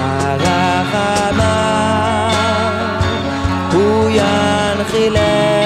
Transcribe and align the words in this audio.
הרחמה 0.00 1.56
הוא 3.72 4.10
ינחילנו 4.10 5.60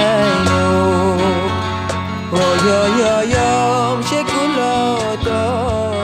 אוי 2.33 2.58
אוי 2.58 3.12
אוי 3.12 3.25
יום 3.25 4.02
שכולו 4.02 4.97
טוב 5.25 5.94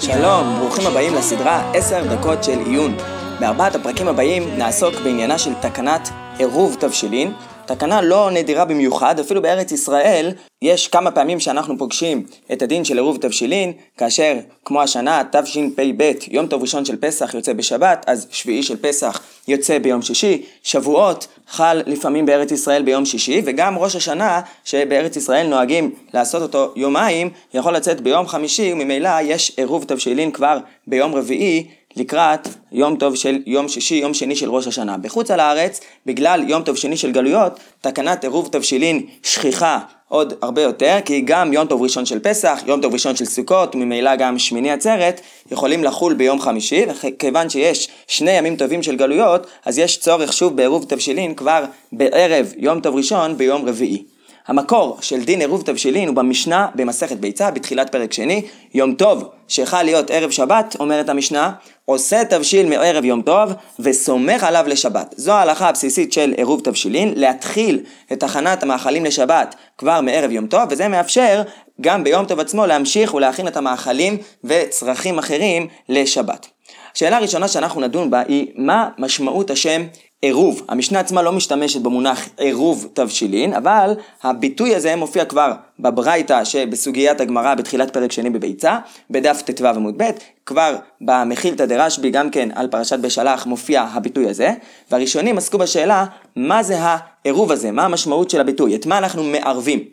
שלום, 0.00 0.56
ברוכים 0.58 0.86
הבאים 0.86 1.14
לסדרה 1.14 1.70
10 1.74 2.04
דקות 2.14 2.44
של 2.44 2.58
עיון. 2.58 2.96
בארבעת 3.40 3.74
הפרקים 3.74 4.08
הבאים 4.08 4.58
נעסוק 4.58 4.94
בעניינה 5.04 5.38
של 5.38 5.54
תקנת 5.54 6.08
עירוב 6.38 6.76
תבשילין, 6.80 7.32
תקנה 7.68 8.00
לא 8.00 8.30
נדירה 8.30 8.64
במיוחד, 8.64 9.20
אפילו 9.20 9.42
בארץ 9.42 9.72
ישראל 9.72 10.32
יש 10.62 10.88
כמה 10.88 11.10
פעמים 11.10 11.40
שאנחנו 11.40 11.78
פוגשים 11.78 12.26
את 12.52 12.62
הדין 12.62 12.84
של 12.84 12.94
עירוב 12.94 13.16
תבשילין, 13.16 13.72
כאשר 13.96 14.36
כמו 14.64 14.82
השנה 14.82 15.22
תשפ"ב, 15.32 16.12
יום 16.28 16.46
טוב 16.46 16.62
ראשון 16.62 16.84
של 16.84 16.96
פסח 16.96 17.34
יוצא 17.34 17.52
בשבת, 17.52 18.04
אז 18.06 18.26
שביעי 18.30 18.62
של 18.62 18.76
פסח 18.76 19.22
יוצא 19.48 19.78
ביום 19.78 20.02
שישי, 20.02 20.42
שבועות 20.62 21.26
חל 21.48 21.82
לפעמים 21.86 22.26
בארץ 22.26 22.50
ישראל 22.50 22.82
ביום 22.82 23.04
שישי, 23.04 23.42
וגם 23.44 23.78
ראש 23.78 23.96
השנה 23.96 24.40
שבארץ 24.64 25.16
ישראל 25.16 25.46
נוהגים 25.46 25.94
לעשות 26.14 26.42
אותו 26.42 26.72
יומיים, 26.76 27.30
יכול 27.54 27.76
לצאת 27.76 28.00
ביום 28.00 28.26
חמישי, 28.26 28.72
וממילא 28.72 29.10
יש 29.22 29.52
עירוב 29.56 29.84
תבשילין 29.84 30.30
כבר 30.30 30.58
ביום 30.86 31.14
רביעי 31.14 31.66
לקראת 31.96 32.48
יום 32.72 32.96
טוב 32.96 33.14
של 33.14 33.38
יום 33.46 33.68
שישי, 33.68 33.94
יום 33.94 34.14
שני 34.14 34.36
של 34.36 34.50
ראש 34.50 34.66
השנה. 34.66 34.98
בחוץ 34.98 35.30
על 35.30 35.40
הארץ, 35.40 35.80
בגלל 36.06 36.44
יום 36.48 36.62
טוב 36.62 36.76
שני 36.76 36.96
של 36.96 37.12
גלויות, 37.12 37.60
תקנת 37.80 38.24
עירוב 38.24 38.48
תבשילין 38.52 39.06
שכיחה 39.22 39.78
עוד 40.08 40.34
הרבה 40.42 40.62
יותר, 40.62 40.98
כי 41.04 41.20
גם 41.20 41.52
יום 41.52 41.66
טוב 41.66 41.82
ראשון 41.82 42.06
של 42.06 42.18
פסח, 42.18 42.60
יום 42.66 42.80
טוב 42.80 42.92
ראשון 42.92 43.16
של 43.16 43.24
סוכות, 43.24 43.74
וממילא 43.74 44.16
גם 44.16 44.38
שמיני 44.38 44.70
עצרת, 44.70 45.20
יכולים 45.50 45.84
לחול 45.84 46.14
ביום 46.14 46.40
חמישי, 46.40 46.84
וכיוון 47.04 47.50
שיש 47.50 47.88
שני 48.06 48.30
ימים 48.30 48.56
טובים 48.56 48.82
של 48.82 48.96
גלויות, 48.96 49.46
אז 49.64 49.78
יש 49.78 49.98
צורך 49.98 50.32
שוב 50.32 50.56
בעירוב 50.56 50.84
תבשילין 50.88 51.34
כבר 51.34 51.64
בערב 51.92 52.52
יום 52.56 52.80
טוב 52.80 52.96
ראשון 52.96 53.36
ביום 53.36 53.68
רביעי. 53.68 54.17
המקור 54.48 54.98
של 55.00 55.24
דין 55.24 55.40
עירוב 55.40 55.62
תבשילין 55.62 56.08
הוא 56.08 56.16
במשנה 56.16 56.66
במסכת 56.74 57.16
ביצה 57.16 57.50
בתחילת 57.50 57.92
פרק 57.92 58.12
שני, 58.12 58.42
יום 58.74 58.94
טוב 58.94 59.24
שיכל 59.48 59.82
להיות 59.82 60.10
ערב 60.10 60.30
שבת, 60.30 60.76
אומרת 60.80 61.08
המשנה, 61.08 61.52
עושה 61.84 62.24
תבשיל 62.24 62.68
מערב 62.68 63.04
יום 63.04 63.22
טוב 63.22 63.52
וסומך 63.78 64.44
עליו 64.44 64.64
לשבת. 64.68 65.14
זו 65.16 65.32
ההלכה 65.32 65.68
הבסיסית 65.68 66.12
של 66.12 66.34
עירוב 66.36 66.60
תבשילין, 66.64 67.12
להתחיל 67.16 67.80
את 68.12 68.22
הכנת 68.22 68.62
המאכלים 68.62 69.04
לשבת 69.04 69.54
כבר 69.78 70.00
מערב 70.00 70.30
יום 70.30 70.46
טוב, 70.46 70.62
וזה 70.70 70.88
מאפשר 70.88 71.42
גם 71.80 72.04
ביום 72.04 72.24
טוב 72.24 72.40
עצמו 72.40 72.66
להמשיך 72.66 73.14
ולהכין 73.14 73.48
את 73.48 73.56
המאכלים 73.56 74.16
וצרכים 74.44 75.18
אחרים 75.18 75.66
לשבת. 75.88 76.46
השאלה 76.94 77.16
הראשונה 77.16 77.48
שאנחנו 77.48 77.80
נדון 77.80 78.10
בה 78.10 78.22
היא 78.28 78.46
מה 78.56 78.88
משמעות 78.98 79.50
השם 79.50 79.82
עירוב. 80.22 80.62
המשנה 80.68 81.00
עצמה 81.00 81.22
לא 81.22 81.32
משתמשת 81.32 81.80
במונח 81.80 82.28
עירוב 82.38 82.88
תבשילין, 82.92 83.54
אבל 83.54 83.94
הביטוי 84.22 84.74
הזה 84.74 84.96
מופיע 84.96 85.24
כבר 85.24 85.52
בברייתא 85.78 86.44
שבסוגיית 86.44 87.20
הגמרא 87.20 87.54
בתחילת 87.54 87.92
פרק 87.92 88.12
שני 88.12 88.30
בביצה, 88.30 88.78
בדף 89.10 89.42
ט"ו 89.42 89.66
עמוד 89.66 89.94
ב', 89.96 90.10
כבר 90.46 90.76
במחילתא 91.00 91.66
דרשב"י 91.66 92.10
גם 92.10 92.30
כן 92.30 92.48
על 92.54 92.68
פרשת 92.68 92.98
בשלח 92.98 93.46
מופיע 93.46 93.82
הביטוי 93.82 94.28
הזה, 94.28 94.52
והראשונים 94.90 95.38
עסקו 95.38 95.58
בשאלה 95.58 96.04
מה 96.36 96.62
זה 96.62 96.78
העירוב 96.80 97.52
הזה, 97.52 97.70
מה 97.70 97.84
המשמעות 97.84 98.30
של 98.30 98.40
הביטוי, 98.40 98.74
את 98.74 98.86
מה 98.86 98.98
אנחנו 98.98 99.24
מערבים. 99.24 99.84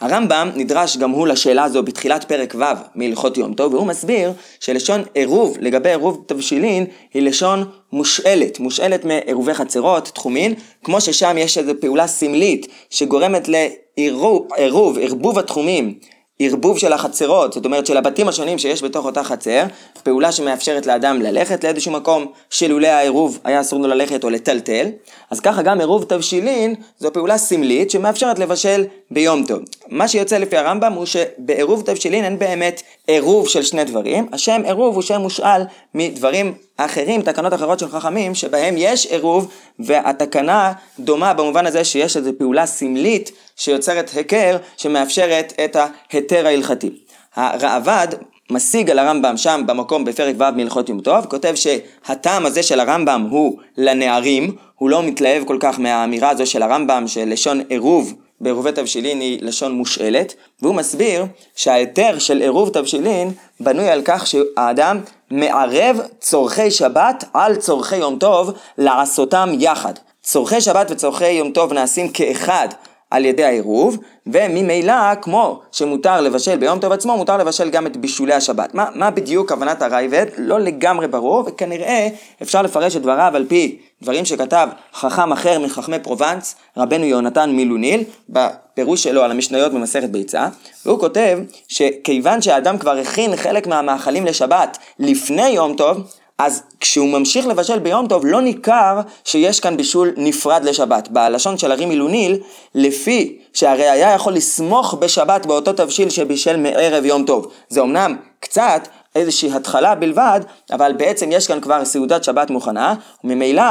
הרמב"ם 0.00 0.50
נדרש 0.56 0.96
גם 0.96 1.10
הוא 1.10 1.26
לשאלה 1.26 1.64
הזו 1.64 1.82
בתחילת 1.82 2.24
פרק 2.24 2.54
ו' 2.58 2.64
מהלכות 2.94 3.36
יום 3.36 3.54
טוב, 3.54 3.74
והוא 3.74 3.86
מסביר 3.86 4.32
שלשון 4.60 5.02
עירוב 5.14 5.56
לגבי 5.60 5.88
עירוב 5.88 6.24
תבשילין 6.26 6.86
היא 7.14 7.22
לשון 7.22 7.64
מושאלת, 7.92 8.60
מושאלת 8.60 9.04
מעירובי 9.04 9.54
חצרות, 9.54 10.04
תחומין, 10.14 10.54
כמו 10.84 11.00
ששם 11.00 11.36
יש 11.38 11.58
איזו 11.58 11.72
פעולה 11.80 12.06
סמלית 12.06 12.66
שגורמת 12.90 13.48
לעירוב, 13.48 14.98
ערבוב 14.98 15.38
התחומים 15.38 15.94
ערבוב 16.38 16.78
של 16.78 16.92
החצרות, 16.92 17.52
זאת 17.52 17.64
אומרת 17.64 17.86
של 17.86 17.96
הבתים 17.96 18.28
השונים 18.28 18.58
שיש 18.58 18.82
בתוך 18.82 19.06
אותה 19.06 19.22
חצר, 19.24 19.62
פעולה 20.02 20.32
שמאפשרת 20.32 20.86
לאדם 20.86 21.22
ללכת 21.22 21.64
לאיזשהו 21.64 21.92
מקום 21.92 22.26
שלולא 22.50 22.86
העירוב 22.86 23.38
היה 23.44 23.60
אסור 23.60 23.80
לו 23.80 23.88
ללכת 23.88 24.24
או 24.24 24.30
לטלטל, 24.30 24.86
אז 25.30 25.40
ככה 25.40 25.62
גם 25.62 25.80
עירוב 25.80 26.04
תבשילין 26.04 26.74
זו 26.98 27.12
פעולה 27.12 27.38
סמלית 27.38 27.90
שמאפשרת 27.90 28.38
לבשל 28.38 28.84
ביום 29.10 29.44
טוב. 29.46 29.58
מה 29.88 30.08
שיוצא 30.08 30.38
לפי 30.38 30.56
הרמב"ם 30.56 30.92
הוא 30.92 31.06
שבעירוב 31.06 31.82
תבשילין 31.86 32.24
אין 32.24 32.38
באמת 32.38 32.82
עירוב 33.06 33.48
של 33.48 33.62
שני 33.62 33.84
דברים, 33.84 34.26
השם 34.32 34.62
עירוב 34.64 34.94
הוא 34.94 35.02
שם 35.02 35.20
מושאל 35.20 35.62
מדברים 35.94 36.54
אחרים, 36.76 37.22
תקנות 37.22 37.54
אחרות 37.54 37.78
של 37.78 37.88
חכמים, 37.88 38.34
שבהם 38.34 38.74
יש 38.78 39.06
עירוב, 39.06 39.50
והתקנה 39.78 40.72
דומה 40.98 41.34
במובן 41.34 41.66
הזה 41.66 41.84
שיש 41.84 42.16
איזו 42.16 42.30
פעולה 42.38 42.66
סמלית 42.66 43.30
שיוצרת 43.56 44.10
היכר, 44.14 44.56
שמאפשרת 44.76 45.52
את 45.64 45.76
ההיתר 45.76 46.46
ההלכתי. 46.46 46.90
הרעב"ד 47.36 48.08
משיג 48.50 48.90
על 48.90 48.98
הרמב"ם 48.98 49.36
שם 49.36 49.62
במקום 49.66 50.04
בפרק 50.04 50.34
ו' 50.38 50.56
מהלכות 50.56 50.88
יום 50.88 51.00
טוב, 51.00 51.26
כותב 51.26 51.54
שהטעם 51.54 52.46
הזה 52.46 52.62
של 52.62 52.80
הרמב"ם 52.80 53.26
הוא 53.30 53.58
לנערים, 53.76 54.56
הוא 54.74 54.90
לא 54.90 55.02
מתלהב 55.02 55.44
כל 55.44 55.56
כך 55.60 55.80
מהאמירה 55.80 56.30
הזו 56.30 56.46
של 56.46 56.62
הרמב"ם 56.62 57.04
של 57.06 57.28
לשון 57.28 57.60
עירוב 57.68 58.14
בעירובי 58.40 58.72
תבשילין 58.72 59.20
היא 59.20 59.38
לשון 59.42 59.72
מושאלת, 59.72 60.34
והוא 60.62 60.74
מסביר 60.74 61.24
שההיתר 61.56 62.18
של 62.18 62.40
עירוב 62.40 62.68
תבשילין 62.68 63.32
בנוי 63.60 63.88
על 63.88 64.02
כך 64.04 64.26
שהאדם 64.26 65.00
מערב 65.30 66.00
צורכי 66.20 66.70
שבת 66.70 67.24
על 67.34 67.56
צורכי 67.56 67.96
יום 67.96 68.18
טוב 68.18 68.52
לעשותם 68.78 69.50
יחד. 69.58 69.92
צורכי 70.22 70.60
שבת 70.60 70.90
וצורכי 70.90 71.30
יום 71.30 71.50
טוב 71.50 71.72
נעשים 71.72 72.08
כאחד 72.08 72.68
על 73.10 73.24
ידי 73.24 73.44
העירוב, 73.44 73.98
וממילא, 74.26 75.14
כמו 75.22 75.60
שמותר 75.72 76.20
לבשל 76.20 76.56
ביום 76.56 76.78
טוב 76.78 76.92
עצמו, 76.92 77.16
מותר 77.16 77.36
לבשל 77.36 77.70
גם 77.70 77.86
את 77.86 77.96
בישולי 77.96 78.34
השבת. 78.34 78.74
מה, 78.74 78.86
מה 78.94 79.10
בדיוק 79.10 79.52
כוונת 79.52 79.82
הרייבד? 79.82 80.26
לא 80.38 80.60
לגמרי 80.60 81.08
ברור, 81.08 81.44
וכנראה 81.46 82.08
אפשר 82.42 82.62
לפרש 82.62 82.96
את 82.96 83.02
דבריו 83.02 83.32
על 83.36 83.46
פי 83.48 83.78
דברים 84.02 84.24
שכתב 84.24 84.68
חכם 84.94 85.32
אחר 85.32 85.58
מחכמי 85.58 85.98
פרובנס, 85.98 86.56
רבנו 86.76 87.04
יונתן 87.04 87.50
מילוניל, 87.50 88.04
בפירוש 88.28 89.02
שלו 89.02 89.22
על 89.22 89.30
המשניות 89.30 89.72
במסכת 89.72 90.08
ביצה, 90.08 90.48
והוא 90.86 91.00
כותב 91.00 91.38
שכיוון 91.68 92.42
שהאדם 92.42 92.78
כבר 92.78 92.98
הכין 92.98 93.36
חלק 93.36 93.66
מהמאכלים 93.66 94.26
לשבת 94.26 94.78
לפני 94.98 95.48
יום 95.48 95.76
טוב, 95.76 96.06
אז 96.38 96.62
כשהוא 96.80 97.08
ממשיך 97.08 97.46
לבשל 97.46 97.78
ביום 97.78 98.08
טוב 98.08 98.26
לא 98.26 98.40
ניכר 98.40 99.00
שיש 99.24 99.60
כאן 99.60 99.76
בישול 99.76 100.12
נפרד 100.16 100.64
לשבת. 100.64 101.08
בלשון 101.08 101.58
של 101.58 101.72
הרי 101.72 101.86
מילוניל, 101.86 102.38
לפי 102.74 103.38
שהרי 103.52 103.88
היה 103.88 104.12
יכול 104.12 104.32
לסמוך 104.32 104.94
בשבת 104.94 105.46
באותו 105.46 105.72
תבשיל 105.72 106.10
שבישל 106.10 106.56
מערב 106.56 107.04
יום 107.04 107.24
טוב. 107.24 107.52
זה 107.68 107.80
אמנם 107.80 108.16
קצת 108.40 108.88
איזושהי 109.14 109.52
התחלה 109.52 109.94
בלבד, 109.94 110.40
אבל 110.72 110.92
בעצם 110.92 111.32
יש 111.32 111.46
כאן 111.46 111.60
כבר 111.60 111.84
סעודת 111.84 112.24
שבת 112.24 112.50
מוכנה, 112.50 112.94
וממילא 113.24 113.62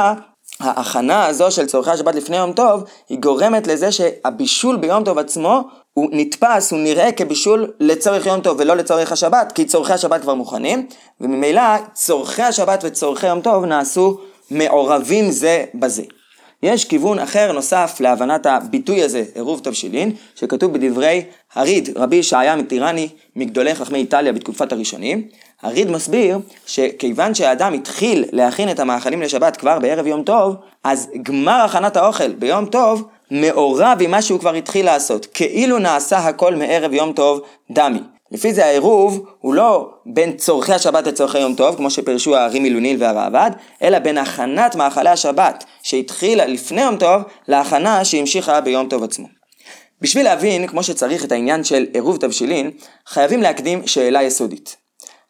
ההכנה 0.60 1.26
הזו 1.26 1.50
של 1.50 1.66
צורכי 1.66 1.90
השבת 1.90 2.14
לפני 2.14 2.36
יום 2.36 2.52
טוב, 2.52 2.84
היא 3.08 3.18
גורמת 3.18 3.66
לזה 3.66 3.92
שהבישול 3.92 4.76
ביום 4.76 5.04
טוב 5.04 5.18
עצמו 5.18 5.62
הוא 5.96 6.08
נתפס, 6.12 6.72
הוא 6.72 6.80
נראה 6.80 7.12
כבישול 7.12 7.72
לצורך 7.80 8.26
יום 8.26 8.40
טוב 8.40 8.56
ולא 8.60 8.76
לצורך 8.76 9.12
השבת, 9.12 9.52
כי 9.52 9.64
צורכי 9.64 9.92
השבת 9.92 10.20
כבר 10.22 10.34
מוכנים, 10.34 10.86
וממילא 11.20 11.62
צורכי 11.92 12.42
השבת 12.42 12.84
וצורכי 12.86 13.26
יום 13.26 13.40
טוב 13.40 13.64
נעשו 13.64 14.20
מעורבים 14.50 15.30
זה 15.30 15.64
בזה. 15.74 16.02
יש 16.62 16.84
כיוון 16.84 17.18
אחר 17.18 17.52
נוסף 17.52 17.96
להבנת 18.00 18.46
הביטוי 18.46 19.02
הזה, 19.02 19.24
עירוב 19.34 19.60
תבשילין, 19.62 20.12
שכתוב 20.34 20.72
בדברי 20.72 21.22
הריד, 21.54 21.88
רבי 21.96 22.16
ישעיה 22.16 22.56
מטירני, 22.56 23.08
מגדולי 23.36 23.74
חכמי 23.74 23.98
איטליה 23.98 24.32
בתקופת 24.32 24.72
הראשונים. 24.72 25.28
הריד 25.62 25.90
מסביר 25.90 26.38
שכיוון 26.66 27.34
שהאדם 27.34 27.72
התחיל 27.72 28.24
להכין 28.32 28.70
את 28.70 28.80
המאכלים 28.80 29.22
לשבת 29.22 29.56
כבר 29.56 29.78
בערב 29.78 30.06
יום 30.06 30.22
טוב, 30.22 30.56
אז 30.84 31.08
גמר 31.22 31.60
הכנת 31.64 31.96
האוכל 31.96 32.32
ביום 32.32 32.66
טוב 32.66 33.08
מעורב 33.30 33.98
עם 34.00 34.10
מה 34.10 34.22
שהוא 34.22 34.40
כבר 34.40 34.54
התחיל 34.54 34.86
לעשות, 34.86 35.26
כאילו 35.34 35.78
נעשה 35.78 36.18
הכל 36.18 36.54
מערב 36.54 36.92
יום 36.92 37.12
טוב 37.12 37.40
דמי. 37.70 38.00
לפי 38.32 38.54
זה 38.54 38.66
העירוב 38.66 39.26
הוא 39.40 39.54
לא 39.54 39.90
בין 40.06 40.36
צורכי 40.36 40.72
השבת 40.72 41.06
לצורכי 41.06 41.38
יום 41.38 41.54
טוב, 41.54 41.76
כמו 41.76 41.90
שפרשו 41.90 42.36
הארי 42.36 42.60
מילוניל 42.60 42.96
והרעב"ד, 43.02 43.50
אלא 43.82 43.98
בין 43.98 44.18
הכנת 44.18 44.74
מאכלי 44.74 45.10
השבת 45.10 45.64
שהתחילה 45.82 46.46
לפני 46.46 46.82
יום 46.82 46.96
טוב, 46.96 47.22
להכנה 47.48 48.04
שהמשיכה 48.04 48.60
ביום 48.60 48.88
טוב 48.88 49.02
עצמו. 49.02 49.26
בשביל 50.00 50.24
להבין 50.24 50.66
כמו 50.66 50.82
שצריך 50.82 51.24
את 51.24 51.32
העניין 51.32 51.64
של 51.64 51.86
עירוב 51.92 52.16
תבשילין, 52.16 52.70
חייבים 53.06 53.42
להקדים 53.42 53.86
שאלה 53.86 54.22
יסודית. 54.22 54.76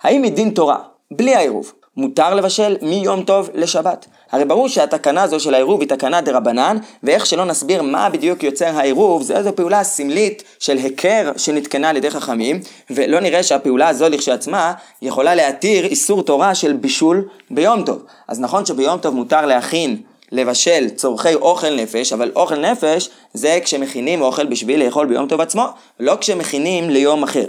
האם 0.02 0.22
מדין 0.22 0.50
תורה, 0.50 0.78
בלי 1.10 1.34
העירוב, 1.34 1.72
מותר 1.96 2.34
לבשל 2.34 2.76
מיום 2.82 3.22
טוב 3.24 3.50
לשבת. 3.54 4.06
הרי 4.32 4.44
ברור 4.44 4.68
שהתקנה 4.68 5.22
הזו 5.22 5.40
של 5.40 5.54
העירוב 5.54 5.80
היא 5.80 5.88
תקנה 5.88 6.20
דה 6.20 6.36
רבנן, 6.36 6.76
ואיך 7.02 7.26
שלא 7.26 7.44
נסביר 7.44 7.82
מה 7.82 8.10
בדיוק 8.10 8.42
יוצר 8.42 8.78
העירוב, 8.78 9.22
זה 9.22 9.36
איזו 9.36 9.56
פעולה 9.56 9.84
סמלית 9.84 10.42
של 10.58 10.76
היכר 10.76 11.32
שנתקנה 11.36 11.90
על 11.90 11.96
ידי 11.96 12.10
חכמים, 12.10 12.60
ולא 12.90 13.20
נראה 13.20 13.42
שהפעולה 13.42 13.88
הזו 13.88 14.08
לכשעצמה 14.08 14.72
יכולה 15.02 15.34
להתיר 15.34 15.86
איסור 15.86 16.22
תורה 16.22 16.54
של 16.54 16.72
בישול 16.72 17.28
ביום 17.50 17.82
טוב. 17.82 18.02
אז 18.28 18.40
נכון 18.40 18.66
שביום 18.66 18.98
טוב 18.98 19.14
מותר 19.14 19.46
להכין 19.46 19.96
לבשל 20.32 20.88
צורכי 20.88 21.34
אוכל 21.34 21.74
נפש, 21.74 22.12
אבל 22.12 22.32
אוכל 22.36 22.58
נפש 22.58 23.10
זה 23.34 23.58
כשמכינים 23.64 24.22
אוכל 24.22 24.46
בשביל 24.46 24.84
לאכול 24.84 25.06
ביום 25.06 25.28
טוב 25.28 25.40
עצמו, 25.40 25.66
לא 26.00 26.16
כשמכינים 26.20 26.90
ליום 26.90 27.22
אחר. 27.22 27.46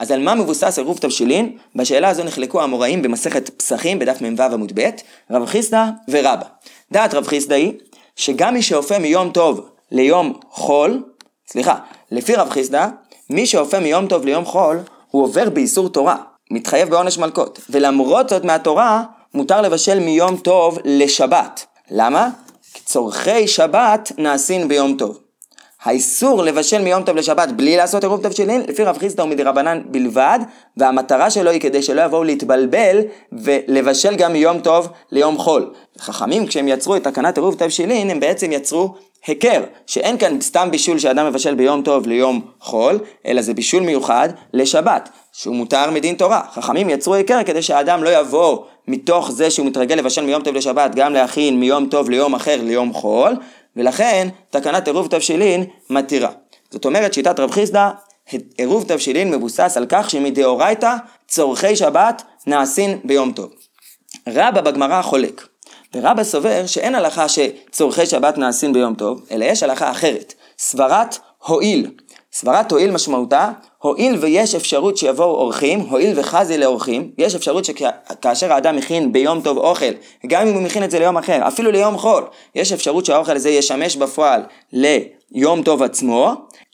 אז 0.00 0.10
על 0.10 0.20
מה 0.22 0.34
מבוסס 0.34 0.78
עירוב 0.78 0.98
תבשילין? 0.98 1.56
בשאלה 1.76 2.08
הזו 2.08 2.24
נחלקו 2.24 2.60
האמוראים 2.60 3.02
במסכת 3.02 3.48
פסחים 3.48 3.98
בדף 3.98 4.22
מ"ו 4.22 4.42
עמוד 4.42 4.72
ב', 4.74 4.90
רב 5.30 5.46
חיסדא 5.46 5.84
ורבא. 6.08 6.46
דעת 6.92 7.14
רב 7.14 7.26
חיסדא 7.26 7.54
היא 7.54 7.72
שגם 8.16 8.54
מי 8.54 8.62
שאופה 8.62 8.98
מיום 8.98 9.30
טוב 9.30 9.68
ליום 9.90 10.32
חול, 10.50 11.02
סליחה, 11.48 11.74
לפי 12.10 12.34
רב 12.34 12.50
חיסדא, 12.50 12.88
מי 13.30 13.46
שאופה 13.46 13.80
מיום 13.80 14.06
טוב 14.06 14.24
ליום 14.24 14.44
חול, 14.44 14.80
הוא 15.10 15.22
עובר 15.24 15.50
באיסור 15.50 15.88
תורה, 15.88 16.16
מתחייב 16.50 16.90
בעונש 16.90 17.18
מלקות, 17.18 17.60
ולמרות 17.70 18.28
זאת 18.28 18.44
מהתורה, 18.44 19.02
מותר 19.34 19.60
לבשל 19.60 19.98
מיום 19.98 20.36
טוב 20.36 20.78
לשבת. 20.84 21.66
למה? 21.90 22.28
כי 22.74 22.82
צורכי 22.84 23.48
שבת 23.48 24.12
נעשים 24.18 24.68
ביום 24.68 24.96
טוב. 24.96 25.18
האיסור 25.84 26.42
לבשל 26.42 26.82
מיום 26.82 27.02
טוב 27.02 27.16
לשבת 27.16 27.48
בלי 27.48 27.76
לעשות 27.76 28.04
עירוב 28.04 28.22
תבשילין, 28.22 28.62
לפי 28.68 28.84
רב 28.84 28.98
חיסדא 28.98 29.22
הוא 29.22 29.30
מדרבנן 29.30 29.80
בלבד, 29.90 30.38
והמטרה 30.76 31.30
שלו 31.30 31.50
היא 31.50 31.60
כדי 31.60 31.82
שלא 31.82 32.02
יבואו 32.02 32.24
להתבלבל 32.24 33.00
ולבשל 33.32 34.16
גם 34.16 34.32
מיום 34.32 34.60
טוב 34.60 34.88
ליום 35.12 35.38
חול. 35.38 35.72
חכמים 35.98 36.46
כשהם 36.46 36.68
יצרו 36.68 36.96
את 36.96 37.04
תקנת 37.04 37.38
עירוב 37.38 37.54
תבשילין, 37.54 38.10
הם 38.10 38.20
בעצם 38.20 38.52
יצרו 38.52 38.94
היכר, 39.26 39.62
שאין 39.86 40.18
כאן 40.18 40.40
סתם 40.40 40.68
בישול 40.70 40.98
שאדם 40.98 41.26
מבשל 41.26 41.54
ביום 41.54 41.82
טוב 41.82 42.06
ליום 42.06 42.40
חול, 42.60 42.98
אלא 43.26 43.42
זה 43.42 43.54
בישול 43.54 43.82
מיוחד 43.82 44.28
לשבת, 44.52 45.08
שהוא 45.32 45.56
מותר 45.56 45.90
מדין 45.90 46.14
תורה. 46.14 46.40
חכמים 46.52 46.90
יצרו 46.90 47.14
היכר 47.14 47.42
כדי 47.42 47.62
שהאדם 47.62 48.04
לא 48.04 48.20
יבוא 48.20 48.58
מתוך 48.88 49.30
זה 49.30 49.50
שהוא 49.50 49.66
מתרגל 49.66 49.94
לבשל 49.94 50.24
מיום 50.24 50.42
טוב 50.42 50.54
לשבת, 50.54 50.94
גם 50.94 51.12
להכין 51.12 51.60
מיום 51.60 51.86
טוב 51.86 52.10
ליום 52.10 52.34
אחר 52.34 52.56
ליום 52.62 52.92
חול, 52.92 53.36
ולכן 53.76 54.28
תקנת 54.50 54.86
עירוב 54.88 55.06
תבשילין 55.06 55.64
מתירה. 55.90 56.30
זאת 56.70 56.84
אומרת 56.84 57.14
שיטת 57.14 57.40
רב 57.40 57.50
חיסדא, 57.50 57.90
עירוב 58.58 58.84
תבשילין 58.88 59.30
מבוסס 59.30 59.76
על 59.76 59.86
כך 59.88 60.10
שמדאורייתא 60.10 60.94
צורכי 61.28 61.76
שבת 61.76 62.22
נעשין 62.46 62.98
ביום 63.04 63.32
טוב. 63.32 63.50
רבא 64.28 64.60
בגמרא 64.60 65.02
חולק. 65.02 65.46
ורבא 65.94 66.24
סובר 66.24 66.66
שאין 66.66 66.94
הלכה 66.94 67.26
שצורכי 67.28 68.06
שבת 68.06 68.38
נעשין 68.38 68.72
ביום 68.72 68.94
טוב, 68.94 69.26
אלא 69.30 69.44
יש 69.44 69.62
הלכה 69.62 69.90
אחרת. 69.90 70.34
סברת 70.58 71.18
הועיל. 71.46 71.90
סברת 72.34 72.72
הועיל 72.72 72.90
משמעותה, 72.90 73.50
הועיל 73.78 74.16
ויש 74.20 74.54
אפשרות 74.54 74.96
שיבואו 74.96 75.34
אורחים, 75.34 75.80
הועיל 75.80 76.20
וחזי 76.20 76.58
לאורחים, 76.58 77.10
יש 77.18 77.34
אפשרות 77.34 77.64
שכאשר 77.64 78.52
האדם 78.52 78.76
מכין 78.76 79.12
ביום 79.12 79.40
טוב 79.40 79.58
אוכל, 79.58 79.92
גם 80.26 80.46
אם 80.46 80.54
הוא 80.54 80.62
מכין 80.62 80.84
את 80.84 80.90
זה 80.90 80.98
ליום 80.98 81.16
אחר, 81.16 81.48
אפילו 81.48 81.70
ליום 81.70 81.98
חול, 81.98 82.24
יש 82.54 82.72
אפשרות 82.72 83.04
שהאוכל 83.04 83.36
הזה 83.36 83.50
ישמש 83.50 83.96
בפועל 83.96 84.42
ליום 84.72 85.62
טוב 85.62 85.82
עצמו, 85.82 86.32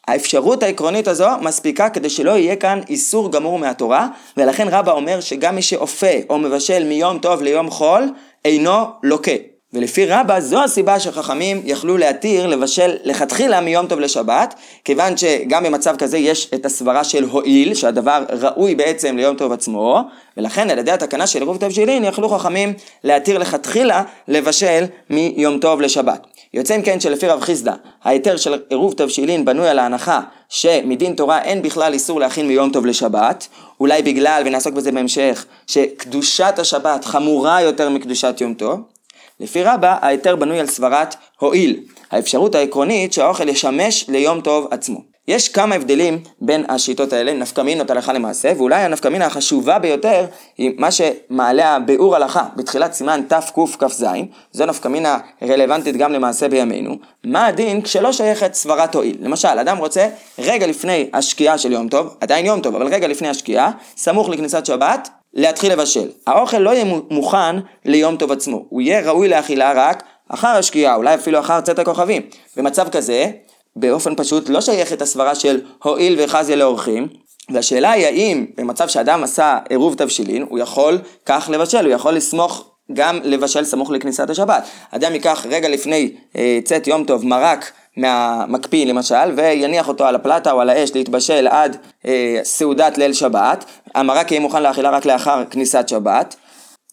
האפשרות 0.09 0.63
העקרונית 0.63 1.09
הזו 1.09 1.29
מספיקה 1.41 1.89
כדי 1.89 2.11
שלא 2.11 2.31
יהיה 2.31 2.57
כאן 2.57 2.81
איסור 2.89 3.33
גמור 3.33 3.59
מהתורה, 3.59 4.09
ולכן 4.37 4.69
רבא 4.69 4.93
אומר 4.93 5.21
שגם 5.21 5.55
מי 5.55 5.63
שאופה 5.63 6.07
או 6.31 6.39
מבשל 6.39 6.85
מיום 6.85 7.19
טוב 7.19 7.43
ליום 7.43 7.71
חול, 7.71 8.09
אינו 8.45 8.85
לוקה. 9.03 9.50
ולפי 9.73 10.07
רבא 10.07 10.41
זו 10.41 10.63
הסיבה 10.63 11.01
שחכמים 11.01 11.63
יכלו 11.65 11.97
להתיר 11.97 12.47
לבשל 12.47 12.97
לכתחילה 13.05 13.61
מיום 13.61 13.87
טוב 13.87 14.01
לשבת, 14.01 14.55
כיוון 14.85 15.17
שגם 15.17 15.65
במצב 15.65 15.97
כזה 15.97 16.19
יש 16.19 16.51
את 16.55 16.67
הסברה 16.67 17.05
של 17.05 17.25
הועיל, 17.25 17.75
שהדבר 17.75 18.25
ראוי 18.41 18.75
בעצם 18.75 19.17
ליום 19.17 19.37
טוב 19.37 19.53
עצמו, 19.53 20.01
ולכן 20.37 20.71
על 20.71 20.79
ידי 20.79 20.91
התקנה 20.91 21.27
של 21.27 21.39
עירוב 21.39 21.57
תבשילין 21.57 22.05
יכלו 22.05 22.29
חכמים 22.29 22.73
להתיר 23.05 23.39
לכתחילה 23.39 24.03
לבשל 24.29 24.85
מיום 25.11 25.59
טוב 25.59 25.81
לשבת. 25.81 26.27
יוצא 26.55 26.77
אם 26.77 26.83
כן 26.83 27.01
שלפי 27.01 27.27
רב 27.27 27.41
חיסדא, 27.41 27.73
ההיתר 28.05 28.37
של 28.37 28.61
עירוב 28.71 28.95
תבשילין 28.97 29.45
בנוי 29.45 29.69
על 29.69 29.79
ההנחה 29.79 30.21
שמדין 30.49 31.15
תורה 31.15 31.43
אין 31.43 31.63
בכלל 31.63 31.93
איסור 31.93 32.21
להכין 32.21 32.49
מיום 32.49 32.71
טוב 32.71 32.87
לשבת, 32.87 33.49
אולי 33.81 34.03
בגלל, 34.03 34.43
ונעסוק 34.47 34.75
בזה 34.75 34.93
בהמשך, 34.93 35.45
שקדושת 35.67 36.55
השבת 36.59 37.05
חמורה 37.05 37.63
יותר 37.63 37.89
מקדושת 37.89 38.41
יום 38.41 38.55
טוב. 38.55 39.00
לפי 39.41 39.63
רבא, 39.63 39.97
ההיתר 40.01 40.37
בנוי 40.37 40.61
על 40.61 40.67
סברת 40.67 41.15
הועיל, 41.39 41.81
האפשרות 42.11 42.55
העקרונית 42.55 43.13
שהאוכל 43.13 43.49
ישמש 43.49 44.05
ליום 44.09 44.41
טוב 44.41 44.69
עצמו. 44.71 45.11
יש 45.29 45.49
כמה 45.49 45.75
הבדלים 45.75 46.23
בין 46.41 46.65
השיטות 46.69 47.13
האלה, 47.13 47.33
נפקמינות 47.33 47.91
הלכה 47.91 48.13
למעשה, 48.13 48.53
ואולי 48.57 48.83
הנפקמינה 48.83 49.27
החשובה 49.27 49.79
ביותר 49.79 50.27
היא 50.59 50.73
מה 50.79 50.89
שמעלה 50.91 51.77
הביאור 51.77 52.17
הלכה 52.17 52.45
בתחילת 52.57 52.93
סימן 52.93 53.21
תקכ"ז, 53.29 54.07
זו 54.53 54.67
נפקמינה 54.67 55.19
רלוונטית 55.43 55.97
גם 55.97 56.13
למעשה 56.13 56.49
בימינו. 56.49 56.97
מה 57.25 57.47
הדין 57.47 57.83
כשלא 57.83 58.13
שייכת 58.13 58.55
סברת 58.55 58.95
הועיל? 58.95 59.17
למשל, 59.21 59.49
אדם 59.49 59.77
רוצה 59.79 60.09
רגע 60.39 60.67
לפני 60.67 61.11
השקיעה 61.13 61.59
של 61.59 61.73
יום 61.73 61.89
טוב, 61.89 62.17
עדיין 62.21 62.47
יום 62.47 62.61
טוב, 62.61 62.77
אבל 62.77 62.87
רגע 62.87 63.09
לפני 63.09 63.29
השקיעה, 63.29 63.71
סמוך 63.97 64.29
לכניסת 64.29 64.67
שבת, 64.67 65.09
להתחיל 65.35 65.73
לבשל. 65.73 66.09
האוכל 66.27 66.59
לא 66.59 66.71
יהיה 66.71 66.85
מוכן 67.11 67.57
ליום 67.85 68.17
טוב 68.17 68.33
עצמו, 68.33 68.65
הוא 68.69 68.81
יהיה 68.81 69.01
ראוי 69.01 69.29
לאכילה 69.29 69.73
רק 69.77 70.03
אחר 70.29 70.49
השקיעה, 70.49 70.95
אולי 70.95 71.15
אפילו 71.15 71.39
אחר 71.41 71.61
צאת 71.61 71.79
הכוכבים. 71.79 72.23
במצב 72.57 72.89
כזה, 72.89 73.31
באופן 73.77 74.15
פשוט 74.15 74.49
לא 74.49 74.61
שייכת 74.61 75.03
הסברה 75.03 75.35
של 75.35 75.61
הועיל 75.83 76.17
וחזיה 76.19 76.57
לאורחים, 76.57 77.09
והשאלה 77.53 77.91
היא 77.91 78.07
האם 78.07 78.47
במצב 78.57 78.89
שאדם 78.89 79.25
עשה 79.25 79.59
עירוב 79.69 79.95
תבשילין, 79.95 80.47
הוא 80.49 80.59
יכול 80.59 80.99
כך 81.27 81.51
לבשל, 81.53 81.85
הוא 81.85 81.95
יכול 81.95 82.15
לסמוך 82.15 82.71
גם 82.93 83.21
לבשל 83.25 83.65
סמוך 83.65 83.91
לכניסת 83.91 84.31
השבת. 84.31 84.65
אדם 84.91 85.13
ייקח 85.13 85.47
רגע 85.51 85.69
לפני 85.69 86.13
אה, 86.37 86.59
צאת 86.65 86.87
יום 86.87 87.05
טוב 87.05 87.27
מרק 87.27 87.73
מהמקפיא 87.97 88.87
למשל, 88.87 89.33
ויניח 89.37 89.89
אותו 89.89 90.05
על 90.05 90.15
הפלטה 90.15 90.53
או 90.53 90.61
על 90.61 90.71
האש 90.71 90.91
להתבשל 90.95 91.49
עד 91.49 91.77
אה, 92.07 92.41
סעודת 92.45 92.99
ליל 92.99 93.13
שבת, 93.13 93.65
המרק 93.95 94.31
יהיה 94.31 94.41
מוכן 94.41 94.63
לאכילה 94.63 94.91
רק 94.91 95.05
לאחר 95.05 95.45
כניסת 95.51 95.89
שבת. 95.89 96.37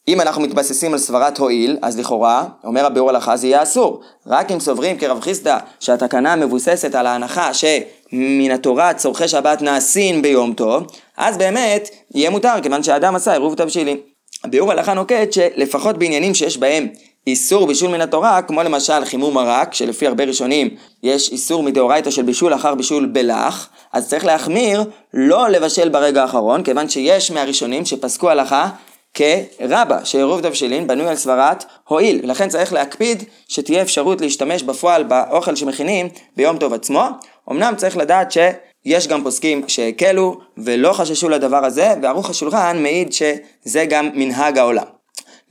אם 0.07 0.21
אנחנו 0.21 0.41
מתבססים 0.41 0.93
על 0.93 0.99
סברת 0.99 1.37
הועיל, 1.37 1.77
אז 1.81 1.99
לכאורה, 1.99 2.45
אומר 2.63 2.85
הביאור 2.85 3.09
הלכה, 3.09 3.37
זה 3.37 3.47
יהיה 3.47 3.63
אסור. 3.63 4.01
רק 4.27 4.51
אם 4.51 4.59
סוברים 4.59 4.97
כרב 4.97 5.21
חיסדא 5.21 5.57
שהתקנה 5.79 6.35
מבוססת 6.35 6.95
על 6.95 7.07
ההנחה 7.07 7.53
שמן 7.53 8.51
התורה 8.51 8.93
צורכי 8.93 9.27
שבת 9.27 9.61
נעשים 9.61 10.21
ביום 10.21 10.53
טוב, 10.53 10.83
אז 11.17 11.37
באמת 11.37 11.89
יהיה 12.15 12.29
מותר, 12.29 12.53
כיוון 12.63 12.83
שהאדם 12.83 13.15
עשה 13.15 13.31
עירוב 13.31 13.55
תבשילים. 13.55 13.97
הביאור 14.43 14.71
הלכה 14.71 14.93
נוקט 14.93 15.33
שלפחות 15.33 15.97
בעניינים 15.97 16.33
שיש 16.33 16.57
בהם 16.57 16.87
איסור 17.27 17.67
בישול 17.67 17.89
מן 17.89 18.01
התורה, 18.01 18.41
כמו 18.41 18.63
למשל 18.63 19.05
חימום 19.05 19.33
מרק, 19.33 19.73
שלפי 19.73 20.07
הרבה 20.07 20.23
ראשונים 20.23 20.69
יש 21.03 21.31
איסור 21.31 21.63
מדאורייתא 21.63 22.11
של 22.11 22.21
בישול 22.21 22.53
אחר 22.53 22.75
בישול 22.75 23.05
בלח, 23.05 23.69
אז 23.93 24.09
צריך 24.09 24.25
להחמיר 24.25 24.83
לא 25.13 25.49
לבשל 25.49 25.89
ברגע 25.89 26.21
האחרון, 26.21 26.63
כיוון 26.63 26.89
שיש 26.89 27.31
מהראשונים 27.31 27.85
שפסקו 27.85 28.29
הלכה 28.29 28.69
כרבה, 29.13 30.05
שעירוב 30.05 30.41
תבשילין 30.41 30.87
בנוי 30.87 31.07
על 31.07 31.15
סברת 31.15 31.65
הועיל, 31.87 32.19
ולכן 32.23 32.49
צריך 32.49 32.73
להקפיד 32.73 33.23
שתהיה 33.47 33.81
אפשרות 33.81 34.21
להשתמש 34.21 34.63
בפועל 34.63 35.03
באוכל 35.03 35.55
שמכינים 35.55 36.09
ביום 36.37 36.57
טוב 36.57 36.73
עצמו. 36.73 37.03
אמנם 37.51 37.73
צריך 37.77 37.97
לדעת 37.97 38.31
שיש 38.31 39.07
גם 39.07 39.23
פוסקים 39.23 39.63
שהקלו 39.67 40.39
ולא 40.57 40.93
חששו 40.93 41.29
לדבר 41.29 41.65
הזה, 41.65 41.93
וערוך 42.01 42.29
השולחן 42.29 42.83
מעיד 42.83 43.13
שזה 43.13 43.85
גם 43.85 44.09
מנהג 44.13 44.57
העולם. 44.57 44.96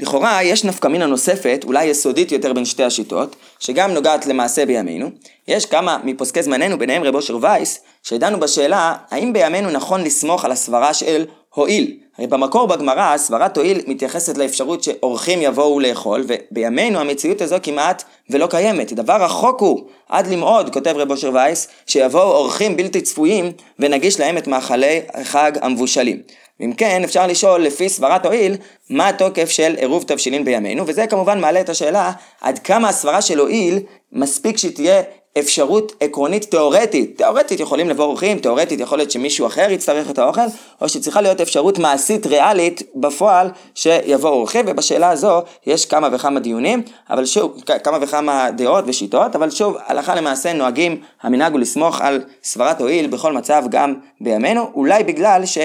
לכאורה 0.01 0.43
יש 0.43 0.65
נפקא 0.65 0.89
מינה 0.89 1.07
נוספת, 1.07 1.65
אולי 1.67 1.85
יסודית 1.85 2.33
יותר 2.33 2.53
בין 2.53 2.65
שתי 2.65 2.85
השיטות, 2.85 3.37
שגם 3.59 3.91
נוגעת 3.91 4.27
למעשה 4.27 4.67
בימינו. 4.67 5.11
יש 5.49 5.67
כמה 5.67 5.99
מפוסקי 6.05 6.43
זמננו, 6.43 6.79
ביניהם 6.79 7.05
רב 7.05 7.15
אושר 7.15 7.39
וייס, 7.41 7.81
שדנו 8.03 8.41
בשאלה 8.41 8.95
האם 9.11 9.33
בימינו 9.33 9.71
נכון 9.71 10.05
לסמוך 10.05 10.45
על 10.45 10.53
הסברה 10.53 10.95
של 10.95 11.25
הועיל. 11.55 11.97
הרי 12.19 12.27
במקור 12.27 12.67
בגמרא 12.67 13.17
סברת 13.17 13.57
הועיל 13.57 13.81
מתייחסת 13.87 14.39
לאפשרות 14.39 14.83
שאורחים 14.83 15.43
יבואו 15.43 15.81
לאכול, 15.81 16.25
ובימינו 16.29 16.99
המציאות 16.99 17.41
הזו 17.41 17.57
כמעט 17.63 18.03
ולא 18.31 18.47
קיימת. 18.47 18.93
דבר 18.93 19.25
רחוק 19.25 19.61
הוא, 19.61 19.87
עד 20.09 20.27
למאוד, 20.27 20.73
כותב 20.73 20.95
רב 20.97 21.11
אושר 21.11 21.31
וייס, 21.35 21.69
שיבואו 21.87 22.33
אורחים 22.33 22.77
בלתי 22.77 23.01
צפויים 23.01 23.53
ונגיש 23.79 24.21
להם 24.21 24.39
את 24.39 24.47
מאכלי 24.47 25.01
החג 25.15 25.53
המבושלים. 25.63 26.17
ואם 26.61 26.73
כן, 26.73 27.05
אפשר 27.05 27.27
לשאול 27.27 27.63
לפי 27.63 27.89
סברת 27.89 28.27
הועיל, 28.27 28.57
מה 28.91 29.09
התוקף 29.09 29.51
של 29.51 29.75
עירוב 29.79 30.05
תבשילין 30.07 30.45
בימינו, 30.45 30.85
וזה 30.87 31.07
כמובן 31.07 31.41
מעלה 31.41 31.61
את 31.61 31.69
השאלה 31.69 32.13
עד 32.41 32.59
כמה 32.59 32.89
הסברה 32.89 33.23
של 33.23 33.39
הועיל 33.39 33.79
מספיק 34.13 34.57
שהיא 34.57 34.75
תהיה 34.75 35.03
אפשרות 35.39 35.93
עקרונית 36.01 36.51
תיאורטית. 36.51 37.17
תיאורטית 37.17 37.61
יכולים 37.61 37.89
לבוא 37.89 38.05
אורחים, 38.05 38.39
תיאורטית 38.39 38.81
יכול 38.81 38.99
להיות 38.99 39.11
שמישהו 39.11 39.47
אחר 39.47 39.71
יצטרך 39.71 40.11
את 40.11 40.19
האוכל, 40.19 40.41
או 40.81 40.89
שצריכה 40.89 41.21
להיות 41.21 41.41
אפשרות 41.41 41.79
מעשית 41.79 42.27
ריאלית 42.27 42.83
בפועל 42.95 43.51
שיבוא 43.75 44.31
אורחים, 44.31 44.65
ובשאלה 44.69 45.11
הזו 45.11 45.43
יש 45.67 45.87
כמה 45.87 46.09
וכמה 46.13 46.41
דיונים, 46.41 46.83
אבל 47.11 47.27
שוב, 47.27 47.63
כמה 47.85 47.99
וכמה 48.01 48.51
דעות 48.51 48.85
ושיטות, 48.87 49.37
אבל 49.37 49.51
שוב, 49.51 49.77
הלכה 49.87 50.15
למעשה 50.15 50.53
נוהגים, 50.53 51.01
המנהג 51.23 51.53
הוא 51.53 51.61
לסמוך 51.61 52.01
על 52.01 52.25
סברת 52.43 52.81
הועיל 52.81 53.07
בכל 53.07 53.33
מצב 53.33 53.65
גם 53.71 53.95
בימינו, 54.21 54.71
אולי 54.75 55.05
בגלל 55.05 55.47
ש... 55.47 55.59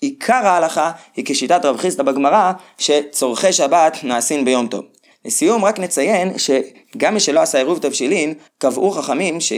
עיקר 0.00 0.46
ההלכה 0.46 0.90
היא 1.16 1.24
כשיטת 1.28 1.64
רב 1.64 1.76
חיסדא 1.76 2.02
בגמרא, 2.02 2.52
שצורכי 2.78 3.52
שבת 3.52 3.96
נעשים 4.02 4.44
ביום 4.44 4.66
טוב. 4.66 4.84
לסיום 5.24 5.64
רק 5.64 5.78
נציין 5.78 6.32
שגם 6.38 7.14
מי 7.14 7.20
שלא 7.20 7.40
עשה 7.40 7.58
עירוב 7.58 7.78
תבשילין, 7.78 8.34
קבעו 8.58 8.90
חכמים 8.90 9.40
ש... 9.40 9.52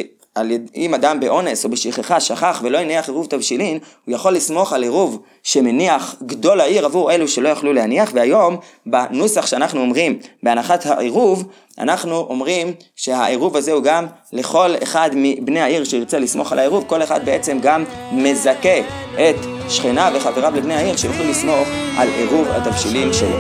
אם 0.77 0.95
אדם 0.95 1.21
באונס 1.21 1.65
או 1.65 1.71
בשכחה 1.71 2.21
שכח 2.21 2.61
ולא 2.65 2.79
הניח 2.79 3.09
עירוב 3.09 3.27
תבשילין, 3.27 3.79
הוא 4.05 4.15
יכול 4.15 4.33
לסמוך 4.33 4.73
על 4.73 4.83
עירוב 4.83 5.23
שמניח 5.43 6.15
גדול 6.27 6.61
העיר 6.61 6.85
עבור 6.85 7.13
אלו 7.13 7.29
שלא 7.29 7.49
יכלו 7.49 7.73
להניח, 7.73 8.11
והיום 8.15 8.57
בנוסח 8.87 9.47
שאנחנו 9.47 9.81
אומרים 9.81 10.19
בהנחת 10.43 10.87
העירוב, 10.87 11.45
אנחנו 11.79 12.17
אומרים 12.17 12.73
שהעירוב 12.97 13.57
הזה 13.57 13.73
הוא 13.73 13.83
גם 13.83 14.07
לכל 14.33 14.75
אחד 14.83 15.11
מבני 15.15 15.61
העיר 15.61 15.85
שירצה 15.85 16.19
לסמוך 16.19 16.53
על 16.53 16.59
העירוב, 16.59 16.85
כל 16.87 17.03
אחד 17.03 17.25
בעצם 17.25 17.59
גם 17.63 17.85
מזכה 18.13 18.79
את 19.15 19.37
שכניו 19.69 20.13
וחבריו 20.17 20.57
לבני 20.57 20.75
העיר 20.75 20.97
שיוכלו 20.97 21.31
לסמוך 21.31 21.69
על 21.97 22.09
עירוב 22.09 22.49
התבשילין 22.49 23.13
שלו. 23.13 23.39